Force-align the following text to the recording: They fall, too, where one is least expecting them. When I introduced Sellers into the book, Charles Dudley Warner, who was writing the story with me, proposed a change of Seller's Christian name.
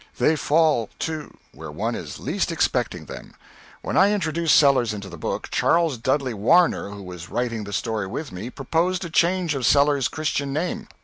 They 0.17 0.35
fall, 0.35 0.89
too, 0.97 1.37
where 1.51 1.71
one 1.71 1.93
is 1.93 2.17
least 2.17 2.51
expecting 2.51 3.05
them. 3.05 3.35
When 3.83 3.97
I 3.97 4.11
introduced 4.11 4.55
Sellers 4.55 4.95
into 4.95 5.09
the 5.09 5.15
book, 5.19 5.49
Charles 5.51 5.99
Dudley 5.99 6.33
Warner, 6.33 6.89
who 6.89 7.03
was 7.03 7.29
writing 7.29 7.65
the 7.65 7.71
story 7.71 8.07
with 8.07 8.31
me, 8.31 8.49
proposed 8.49 9.05
a 9.05 9.11
change 9.11 9.53
of 9.53 9.63
Seller's 9.63 10.07
Christian 10.07 10.51
name. 10.51 10.87